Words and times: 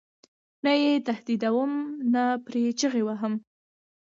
نه 0.63 0.73
یې 0.83 0.93
تهدیدوم 1.07 1.71
نه 2.13 2.23
پرې 2.45 2.63
چغې 2.79 3.01
وهم. 3.07 3.33